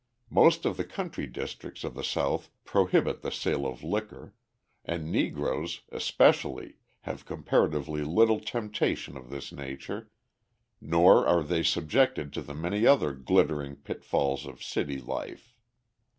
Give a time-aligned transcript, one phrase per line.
[0.31, 4.33] Most of the country districts of the South prohibit the sale of liquor;
[4.83, 10.09] and Negroes, especially, have comparatively little temptation of this nature,
[10.81, 15.53] nor are they subjected to the many other glittering pitfalls of city life.